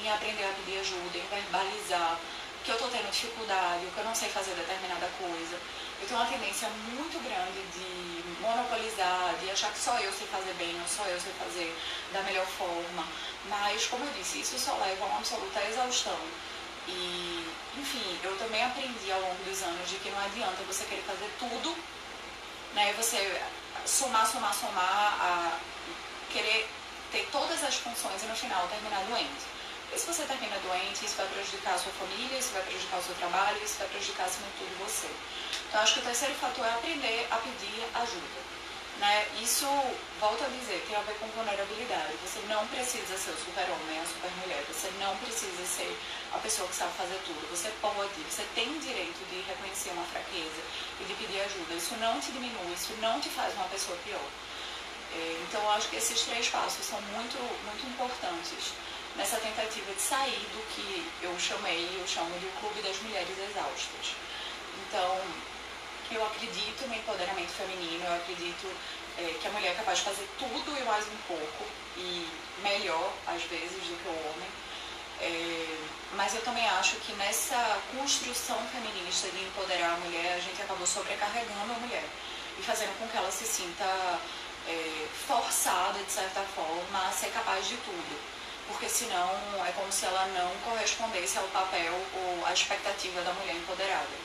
em 0.00 0.10
aprender 0.10 0.44
a 0.44 0.52
pedir 0.54 0.80
ajuda, 0.80 1.18
em 1.18 1.26
verbalizar, 1.28 2.18
que 2.64 2.70
eu 2.70 2.74
estou 2.76 2.88
tendo 2.88 3.10
dificuldade, 3.10 3.86
que 3.92 3.98
eu 3.98 4.04
não 4.04 4.14
sei 4.14 4.28
fazer 4.30 4.54
determinada 4.54 5.06
coisa. 5.18 5.56
Eu 6.00 6.08
tenho 6.08 6.18
uma 6.18 6.28
tendência 6.28 6.68
muito 6.68 7.22
grande 7.22 7.60
de 7.76 8.40
monopolizar, 8.40 9.34
de 9.38 9.50
achar 9.50 9.70
que 9.70 9.78
só 9.78 9.98
eu 10.00 10.10
sei 10.12 10.26
fazer 10.26 10.54
bem, 10.54 10.74
ou 10.80 10.88
só 10.88 11.04
eu 11.04 11.20
sei 11.20 11.32
fazer 11.34 11.76
da 12.12 12.22
melhor 12.22 12.46
forma. 12.46 13.06
Mas, 13.48 13.86
como 13.86 14.04
eu 14.04 14.12
disse, 14.14 14.40
isso 14.40 14.58
só 14.58 14.74
leva 14.78 15.04
a 15.04 15.08
uma 15.08 15.18
absoluta 15.18 15.62
exaustão. 15.62 16.18
E, 16.88 17.46
enfim, 17.76 18.18
eu 18.22 18.36
também 18.38 18.64
aprendi 18.64 19.12
ao 19.12 19.20
longo 19.20 19.44
dos 19.44 19.62
anos 19.62 19.88
de 19.88 19.96
que 19.96 20.10
não 20.10 20.20
adianta 20.24 20.62
você 20.66 20.84
querer 20.84 21.02
fazer 21.02 21.30
tudo, 21.38 21.76
né? 22.74 22.94
Você 22.96 23.42
somar, 23.84 24.26
somar, 24.26 24.54
somar, 24.54 25.20
a 25.20 25.58
querer 26.32 26.68
ter 27.12 27.28
todas 27.30 27.62
as 27.62 27.76
funções 27.76 28.22
e 28.22 28.26
no 28.26 28.34
final 28.34 28.66
terminar 28.68 29.04
doente. 29.04 29.44
E 29.94 29.98
se 29.98 30.06
você 30.06 30.24
termina 30.24 30.58
doente, 30.58 31.06
isso 31.06 31.14
vai 31.14 31.26
prejudicar 31.28 31.74
a 31.74 31.78
sua 31.78 31.92
família, 31.92 32.36
isso 32.36 32.50
vai 32.50 32.62
prejudicar 32.62 32.98
o 32.98 33.02
seu 33.04 33.14
trabalho, 33.14 33.62
isso 33.62 33.78
vai 33.78 33.86
prejudicar, 33.86 34.26
acima 34.26 34.48
de 34.50 34.58
tudo, 34.58 34.82
você. 34.82 35.06
Então, 35.68 35.80
acho 35.80 35.94
que 35.94 36.00
o 36.00 36.02
terceiro 36.02 36.34
fator 36.34 36.66
é 36.66 36.70
aprender 36.74 37.28
a 37.30 37.36
pedir 37.36 37.78
ajuda. 37.94 38.40
Né? 38.98 39.26
Isso, 39.40 39.66
volto 40.18 40.42
a 40.42 40.48
dizer, 40.48 40.82
tem 40.88 40.96
a 40.96 41.00
ver 41.06 41.14
com 41.22 41.28
vulnerabilidade. 41.28 42.10
Você 42.26 42.40
não 42.50 42.66
precisa 42.66 43.16
ser 43.16 43.30
o 43.30 43.38
super-homem, 43.38 44.00
a 44.02 44.06
super-mulher. 44.06 44.64
Você 44.66 44.90
não 44.98 45.14
precisa 45.18 45.62
ser 45.64 45.96
a 46.34 46.38
pessoa 46.38 46.66
que 46.66 46.74
sabe 46.74 46.90
fazer 46.98 47.20
tudo. 47.24 47.46
Você 47.54 47.70
pode, 47.80 48.18
você 48.26 48.42
tem 48.54 48.66
o 48.74 48.80
direito 48.80 49.22
de 49.30 49.46
reconhecer 49.46 49.90
uma 49.90 50.06
fraqueza 50.06 50.62
e 51.00 51.04
de 51.04 51.14
pedir 51.14 51.40
ajuda. 51.40 51.74
Isso 51.74 51.94
não 52.02 52.18
te 52.18 52.32
diminui, 52.32 52.74
isso 52.74 52.94
não 52.98 53.20
te 53.20 53.28
faz 53.30 53.54
uma 53.54 53.70
pessoa 53.70 53.96
pior. 54.02 54.26
É, 55.14 55.38
então, 55.46 55.70
acho 55.70 55.88
que 55.88 55.96
esses 55.96 56.20
três 56.22 56.48
passos 56.48 56.84
são 56.84 57.00
muito, 57.14 57.38
muito 57.62 57.86
importantes 57.86 58.74
nessa 59.16 59.36
tentativa 59.36 59.92
de 59.92 60.00
sair 60.00 60.46
do 60.52 60.62
que 60.74 61.06
eu 61.22 61.38
chamei, 61.38 61.88
eu 61.98 62.06
chamo 62.06 62.38
de 62.38 62.46
clube 62.60 62.82
das 62.82 62.96
mulheres 63.02 63.36
exaustas. 63.38 64.14
Então, 64.86 65.20
eu 66.10 66.24
acredito 66.26 66.86
no 66.86 66.94
empoderamento 66.94 67.50
feminino, 67.50 68.04
eu 68.04 68.14
acredito 68.14 68.70
é, 69.18 69.34
que 69.40 69.46
a 69.46 69.50
mulher 69.50 69.72
é 69.72 69.74
capaz 69.74 69.98
de 69.98 70.04
fazer 70.04 70.28
tudo 70.38 70.76
e 70.78 70.82
mais 70.84 71.06
um 71.06 71.16
pouco, 71.28 71.64
e 71.96 72.28
melhor, 72.62 73.12
às 73.26 73.42
vezes, 73.44 73.70
do 73.70 74.02
que 74.02 74.08
o 74.08 74.30
homem. 74.30 74.48
É, 75.20 75.78
mas 76.16 76.34
eu 76.34 76.42
também 76.42 76.68
acho 76.68 76.96
que 76.96 77.12
nessa 77.12 77.78
construção 77.96 78.58
feminista 78.72 79.28
de 79.30 79.44
empoderar 79.44 79.94
a 79.94 79.96
mulher, 79.98 80.34
a 80.34 80.40
gente 80.40 80.60
acabou 80.60 80.86
sobrecarregando 80.86 81.72
a 81.72 81.78
mulher 81.78 82.04
e 82.58 82.62
fazendo 82.62 82.98
com 82.98 83.06
que 83.08 83.16
ela 83.16 83.30
se 83.30 83.44
sinta 83.44 84.20
é, 84.68 85.06
forçada, 85.26 86.02
de 86.02 86.10
certa 86.10 86.42
forma, 86.54 87.08
a 87.08 87.12
ser 87.12 87.30
capaz 87.30 87.66
de 87.66 87.76
tudo 87.78 88.34
porque 88.68 88.88
senão 88.88 89.30
é 89.66 89.72
como 89.72 89.90
se 89.92 90.06
ela 90.06 90.26
não 90.28 90.50
correspondesse 90.64 91.38
ao 91.38 91.44
papel 91.48 91.92
ou 92.14 92.46
à 92.46 92.52
expectativa 92.52 93.20
da 93.22 93.32
mulher 93.32 93.56
empoderada. 93.56 94.16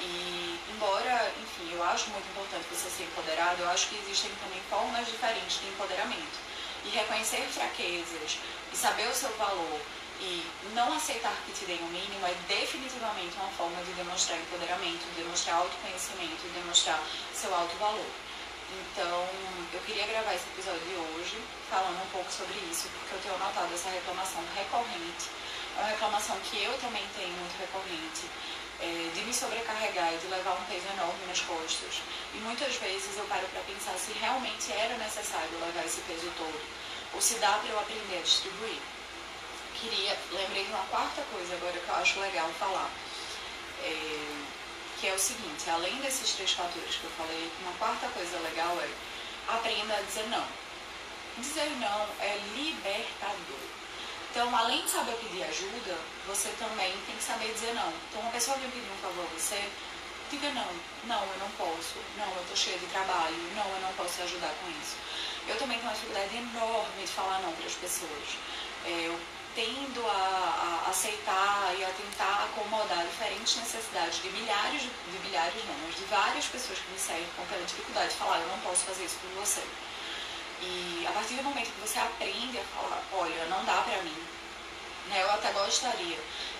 E 0.00 0.58
embora, 0.74 1.30
enfim, 1.42 1.72
eu 1.72 1.84
acho 1.84 2.08
muito 2.10 2.28
importante 2.30 2.64
você 2.70 2.88
ser 2.88 3.04
empoderado, 3.04 3.62
eu 3.62 3.68
acho 3.68 3.88
que 3.88 3.98
existem 3.98 4.30
também 4.42 4.60
formas 4.70 5.06
diferentes 5.06 5.60
de 5.60 5.68
empoderamento. 5.68 6.40
E 6.84 6.88
reconhecer 6.88 7.46
fraquezas 7.52 8.38
e 8.72 8.76
saber 8.76 9.06
o 9.08 9.14
seu 9.14 9.30
valor 9.36 9.80
e 10.20 10.44
não 10.74 10.92
aceitar 10.92 11.34
que 11.44 11.52
te 11.52 11.64
deem 11.64 11.80
o 11.80 11.86
mínimo 11.86 12.26
é 12.26 12.34
definitivamente 12.48 13.36
uma 13.36 13.50
forma 13.50 13.82
de 13.84 13.92
demonstrar 13.92 14.38
empoderamento, 14.38 15.04
de 15.14 15.22
demonstrar 15.22 15.56
autoconhecimento, 15.56 16.42
de 16.42 16.60
demonstrar 16.60 17.02
seu 17.34 17.54
alto 17.54 17.76
valor. 17.76 18.10
Então, 18.70 19.26
eu 19.72 19.80
queria 19.80 20.06
gravar 20.06 20.32
esse 20.34 20.46
episódio 20.54 20.80
de 20.86 20.94
hoje 20.94 21.42
falando 21.68 21.98
um 22.02 22.10
pouco 22.10 22.30
sobre 22.30 22.54
isso, 22.70 22.86
porque 22.94 23.14
eu 23.16 23.20
tenho 23.22 23.38
notado 23.38 23.72
essa 23.74 23.90
reclamação 23.90 24.44
recorrente. 24.54 25.26
É 25.76 25.80
uma 25.80 25.88
reclamação 25.90 26.38
que 26.40 26.62
eu 26.62 26.72
também 26.78 27.02
tenho 27.16 27.34
muito 27.34 27.58
recorrente, 27.58 28.30
é, 28.78 29.10
de 29.12 29.20
me 29.22 29.34
sobrecarregar 29.34 30.14
e 30.14 30.18
de 30.18 30.26
levar 30.28 30.54
um 30.54 30.64
peso 30.70 30.86
enorme 30.94 31.26
nas 31.26 31.40
costas. 31.40 32.02
E 32.32 32.38
muitas 32.38 32.76
vezes 32.76 33.16
eu 33.18 33.24
paro 33.24 33.46
para 33.48 33.62
pensar 33.62 33.98
se 33.98 34.12
realmente 34.12 34.70
era 34.70 34.96
necessário 34.98 35.50
levar 35.58 35.84
esse 35.84 36.00
peso 36.02 36.30
todo, 36.38 36.60
ou 37.14 37.20
se 37.20 37.34
dá 37.42 37.58
para 37.58 37.70
eu 37.70 37.78
aprender 37.78 38.18
a 38.18 38.22
distribuir. 38.22 38.78
Queria, 39.80 40.16
lembrei 40.30 40.64
de 40.64 40.70
uma 40.70 40.86
quarta 40.86 41.22
coisa 41.32 41.54
agora 41.54 41.72
que 41.72 41.88
eu 41.88 41.94
acho 41.96 42.20
legal 42.20 42.48
falar. 42.58 42.90
É, 43.82 44.59
que 45.00 45.08
é 45.08 45.14
o 45.14 45.18
seguinte, 45.18 45.70
além 45.70 45.96
desses 45.96 46.32
três 46.32 46.52
fatores 46.52 46.96
que 46.96 47.04
eu 47.04 47.10
falei, 47.16 47.50
uma 47.62 47.72
quarta 47.78 48.06
coisa 48.08 48.38
legal 48.40 48.78
é 48.80 48.88
aprenda 49.48 49.96
a 49.96 50.02
dizer 50.02 50.28
não. 50.28 50.44
Dizer 51.38 51.70
não 51.80 52.06
é 52.20 52.38
libertador. 52.54 53.64
Então, 54.30 54.54
além 54.54 54.84
de 54.84 54.90
saber 54.90 55.16
pedir 55.16 55.42
ajuda, 55.42 55.96
você 56.26 56.50
também 56.58 56.92
tem 57.06 57.16
que 57.16 57.22
saber 57.22 57.52
dizer 57.52 57.74
não. 57.74 57.88
Então, 58.08 58.20
uma 58.20 58.30
pessoa 58.30 58.58
vem 58.58 58.70
pedir 58.70 58.90
um 58.92 59.02
favor 59.02 59.24
a 59.24 59.38
você, 59.38 59.68
diga 60.30 60.50
não. 60.50 60.68
Não, 61.04 61.22
eu 61.22 61.38
não 61.40 61.50
posso. 61.56 61.96
Não, 62.18 62.30
eu 62.30 62.42
estou 62.42 62.56
cheia 62.56 62.78
de 62.78 62.86
trabalho. 62.86 63.34
Não, 63.56 63.66
eu 63.66 63.80
não 63.80 63.92
posso 63.94 64.16
te 64.16 64.22
ajudar 64.22 64.52
com 64.62 64.70
isso. 64.82 64.96
Eu 65.48 65.56
também 65.56 65.78
tenho 65.78 65.88
uma 65.88 65.94
dificuldade 65.94 66.36
enorme 66.36 67.02
de 67.02 67.08
falar 67.08 67.40
não 67.40 67.52
para 67.52 67.66
as 67.66 67.74
pessoas. 67.74 68.28
É, 68.84 69.08
eu 69.08 69.18
tendo 69.54 70.06
a, 70.06 70.84
a, 70.86 70.90
aceitar 70.90 71.74
e 71.78 71.84
a 71.84 71.90
tentar 71.90 72.44
acomodar 72.44 73.04
diferentes 73.06 73.56
necessidades 73.56 74.22
de 74.22 74.28
milhares, 74.30 74.82
de 74.82 75.18
milhares 75.24 75.64
não, 75.66 75.74
mas 75.86 75.96
de 75.96 76.04
várias 76.04 76.46
pessoas 76.46 76.78
que 76.78 76.90
me 76.90 76.98
cercam 76.98 77.44
pela 77.48 77.64
dificuldade 77.64 78.10
de 78.10 78.14
falar, 78.14 78.38
eu 78.38 78.48
não 78.48 78.58
posso 78.60 78.84
fazer 78.84 79.04
isso 79.04 79.16
por 79.20 79.30
você. 79.44 79.62
E 80.62 81.06
a 81.08 81.12
partir 81.12 81.34
do 81.34 81.42
momento 81.42 81.72
que 81.72 81.80
você 81.80 81.98
aprende 81.98 82.58
a 82.58 82.64
falar, 82.64 83.02
olha, 83.12 83.44
não 83.46 83.64
dá 83.64 83.82
pra 83.82 84.02
mim, 84.02 84.22
né, 85.08 85.22
eu 85.22 85.30
até 85.30 85.50
gostaria. 85.52 86.18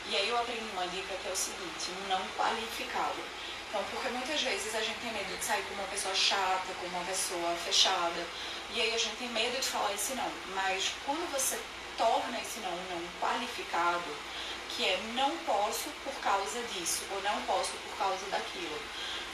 E 0.09 0.16
aí 0.16 0.28
eu 0.28 0.38
aprendi 0.38 0.64
uma 0.73 0.87
dica 0.88 1.14
que 1.14 1.28
é 1.28 1.32
o 1.32 1.37
seguinte, 1.37 1.92
não 2.09 2.20
qualificado. 2.37 3.20
Então, 3.68 3.85
porque 3.92 4.09
muitas 4.09 4.42
vezes 4.42 4.75
a 4.75 4.80
gente 4.80 4.99
tem 4.99 5.12
medo 5.12 5.38
de 5.38 5.44
sair 5.44 5.62
com 5.62 5.75
uma 5.75 5.87
pessoa 5.87 6.12
chata, 6.12 6.75
com 6.80 6.87
uma 6.88 7.04
pessoa 7.04 7.54
fechada, 7.64 8.26
e 8.75 8.80
aí 8.80 8.92
a 8.92 8.99
gente 8.99 9.14
tem 9.16 9.28
medo 9.28 9.61
de 9.61 9.66
falar 9.68 9.92
esse 9.94 10.14
não. 10.14 10.32
Mas 10.56 10.90
quando 11.06 11.30
você 11.30 11.56
torna 12.00 12.40
esse 12.40 12.61
não 12.61 12.73
não 12.88 13.02
qualificado, 13.21 14.11
que 14.71 14.87
é 14.87 14.99
não 15.14 15.30
posso 15.45 15.90
por 16.02 16.14
causa 16.23 16.62
disso, 16.73 17.04
ou 17.12 17.23
não 17.23 17.42
posso 17.42 17.73
por 17.73 17.99
causa 17.99 18.25
daquilo. 18.30 18.80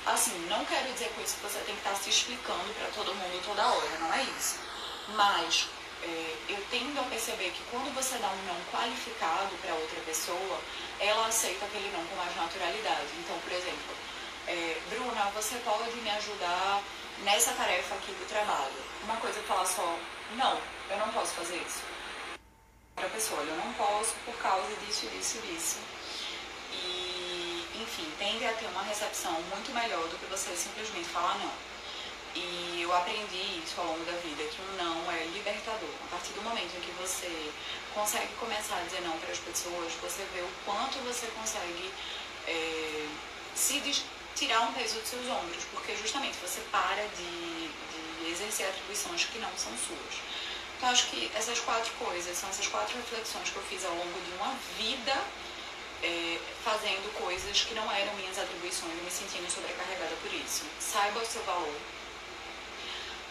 Assim, 0.04 0.35
não 0.50 0.64
quero 0.64 0.92
dizer 0.92 1.11
com 1.14 1.23
isso 1.23 1.37
que 1.37 1.42
você 1.42 1.61
tem 1.61 1.75
que 1.76 1.80
estar 1.80 1.94
se 1.94 2.11
explicando 2.11 2.75
para 2.75 2.88
todo 2.90 3.14
mundo 3.14 3.44
toda 3.44 3.62
hora, 3.62 3.99
não 4.00 4.12
é 4.12 4.23
isso. 4.23 4.56
Mas 5.14 5.68
é, 6.02 6.37
eu 6.49 6.58
tendo 6.70 6.99
a 6.99 7.04
perceber 7.04 7.50
que 7.50 7.62
quando 7.70 7.94
você 7.94 8.18
dá 8.18 8.28
um 8.28 8.42
não 8.50 8.58
qualificado 8.73 9.54
para 9.62 9.75
outra 9.75 10.00
pessoa, 10.00 10.58
ela 10.99 11.26
aceita 11.28 11.64
aquele 11.66 11.90
não 11.92 12.04
com 12.06 12.16
mais 12.16 12.35
naturalidade. 12.35 13.06
Então, 13.23 13.38
por 13.38 13.52
exemplo, 13.52 13.94
é, 14.49 14.76
Bruna, 14.90 15.30
você 15.35 15.54
pode 15.64 15.94
me 15.99 16.11
ajudar 16.11 16.82
nessa 17.23 17.52
tarefa 17.52 17.94
aqui 17.94 18.11
do 18.11 18.28
trabalho. 18.28 18.82
Uma 19.04 19.16
coisa 19.16 19.38
que 19.38 19.46
falar 19.46 19.66
só, 19.66 19.96
não, 20.35 20.61
eu 20.90 20.99
não 20.99 21.12
posso 21.12 21.32
fazer 21.35 21.56
isso 21.56 21.95
para 22.96 23.06
a 23.06 23.10
pessoa, 23.10 23.42
eu 23.42 23.56
não 23.56 23.72
posso 23.74 24.14
por 24.24 24.34
causa 24.38 24.74
disso, 24.76 25.06
disso, 25.08 25.38
disso. 25.42 25.76
enfim, 27.78 28.10
tende 28.18 28.44
a 28.46 28.52
ter 28.54 28.66
uma 28.66 28.82
recepção 28.82 29.32
muito 29.52 29.70
melhor 29.74 30.08
do 30.08 30.18
que 30.18 30.24
você 30.26 30.56
simplesmente 30.56 31.06
falar 31.08 31.38
não. 31.38 31.52
E 32.34 32.80
eu 32.82 32.94
aprendi 32.94 33.62
isso 33.64 33.80
ao 33.80 33.86
longo 33.86 34.04
da 34.04 34.12
vida, 34.12 34.44
que 34.44 34.60
um 34.60 34.76
não 34.76 35.12
é 35.12 35.24
libertador. 35.26 35.88
A 36.06 36.10
partir 36.16 36.32
do 36.32 36.42
momento 36.42 36.74
em 36.76 36.80
que 36.80 36.90
você 36.92 37.52
consegue 37.94 38.32
começar 38.40 38.76
a 38.76 38.82
dizer 38.82 39.02
não 39.02 39.18
para 39.18 39.30
as 39.30 39.38
pessoas, 39.38 39.92
você 40.00 40.26
vê 40.34 40.40
o 40.40 40.50
quanto 40.64 40.98
você 41.04 41.26
consegue 41.38 41.92
é, 42.46 43.06
se 43.54 43.80
tirar 44.34 44.60
um 44.62 44.72
peso 44.72 45.00
dos 45.00 45.08
seus 45.08 45.26
ombros, 45.28 45.64
porque 45.72 45.96
justamente 45.96 46.36
você 46.40 46.60
para 46.70 47.06
de, 47.16 47.68
de 47.68 48.30
exercer 48.30 48.68
atribuições 48.68 49.24
que 49.24 49.38
não 49.38 49.50
são 49.56 49.72
suas. 49.76 50.45
Então, 50.76 50.90
acho 50.90 51.06
que 51.09 51.30
essas 51.35 51.59
quatro 51.61 51.92
coisas 51.95 52.37
são 52.37 52.49
essas 52.50 52.66
quatro 52.66 52.97
reflexões 52.97 53.49
que 53.49 53.56
eu 53.56 53.62
fiz 53.62 53.85
ao 53.85 53.95
longo 53.95 54.21
de 54.21 54.33
uma 54.37 54.54
vida 54.78 55.25
é, 56.02 56.38
fazendo 56.62 57.12
coisas 57.18 57.62
que 57.62 57.75
não 57.75 57.90
eram 57.90 58.14
minhas 58.14 58.38
atribuições 58.38 58.95
me 59.02 59.11
sentindo 59.11 59.50
sobrecarregada 59.50 60.14
por 60.23 60.33
isso. 60.33 60.64
Saiba 60.78 61.21
o 61.21 61.26
seu 61.26 61.42
valor. 61.45 61.75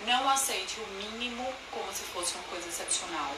Não 0.06 0.30
aceite 0.30 0.80
o 0.80 0.88
mínimo 0.88 1.54
como 1.72 1.92
se 1.94 2.04
fosse 2.06 2.34
uma 2.36 2.44
coisa 2.46 2.68
excepcional. 2.68 3.34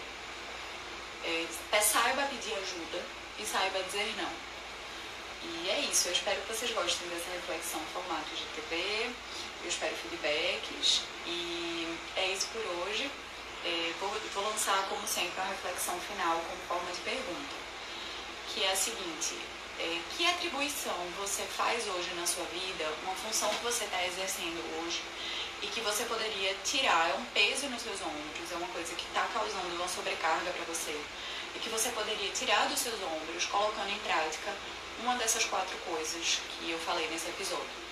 É, 1.23 1.81
saiba 1.81 2.23
pedir 2.23 2.53
ajuda 2.53 3.03
e 3.39 3.45
saiba 3.45 3.83
dizer 3.83 4.13
não. 4.17 4.47
E 5.43 5.69
é 5.69 5.79
isso, 5.81 6.07
eu 6.07 6.13
espero 6.13 6.41
que 6.41 6.53
vocês 6.53 6.71
gostem 6.71 7.07
dessa 7.09 7.31
reflexão 7.31 7.79
em 7.79 7.93
formato 7.93 8.29
de 8.35 8.43
TV, 8.55 9.11
eu 9.63 9.69
espero 9.69 9.95
feedbacks 9.95 11.01
e 11.25 11.95
é 12.15 12.31
isso 12.31 12.47
por 12.47 12.61
hoje. 12.61 13.09
É, 13.63 13.93
vou, 14.37 14.51
lançar, 14.51 14.87
como 14.87 15.07
sempre, 15.07 15.33
uma 15.41 15.49
reflexão 15.49 15.99
final 16.01 16.35
como 16.35 16.61
forma 16.67 16.91
de 16.91 17.01
pergunta, 17.01 17.55
que 18.53 18.63
é 18.63 18.71
a 18.71 18.75
seguinte, 18.75 19.35
é, 19.79 19.99
que 20.15 20.27
atribuição 20.27 20.95
você 21.17 21.43
faz 21.43 21.87
hoje 21.87 22.13
na 22.13 22.25
sua 22.27 22.45
vida, 22.45 22.85
uma 23.03 23.15
função 23.15 23.49
que 23.49 23.63
você 23.63 23.85
está 23.85 24.05
exercendo 24.05 24.61
hoje 24.77 25.01
e 25.61 25.67
que 25.67 25.81
você 25.81 26.05
poderia 26.05 26.55
tirar, 26.63 27.09
é 27.09 27.13
um 27.15 27.25
peso 27.25 27.67
nos 27.69 27.81
seus 27.81 27.99
ombros, 28.01 28.51
é 28.51 28.55
uma 28.55 28.67
coisa 28.67 28.93
que 28.93 29.05
está 29.07 29.27
causando 29.33 29.75
uma 29.75 29.87
sobrecarga 29.87 30.51
para 30.51 30.65
você 30.65 30.99
e 31.55 31.59
que 31.59 31.69
você 31.69 31.89
poderia 31.89 32.31
tirar 32.31 32.67
dos 32.69 32.79
seus 32.79 33.01
ombros, 33.01 33.45
colocando 33.45 33.89
em 33.89 33.99
prática 33.99 34.53
uma 35.01 35.15
dessas 35.15 35.45
quatro 35.45 35.75
coisas 35.77 36.39
que 36.59 36.69
eu 36.69 36.79
falei 36.79 37.07
nesse 37.09 37.27
episódio. 37.29 37.87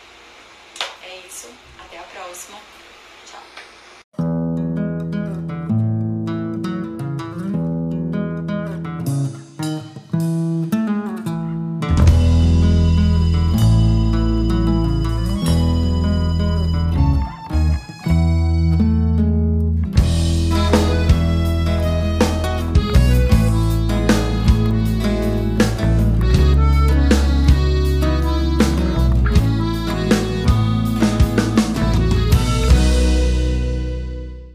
É 1.01 1.21
isso, 1.27 1.49
até 1.79 1.97
a 1.97 2.03
próxima. 2.03 2.59
Tchau. 3.29 3.74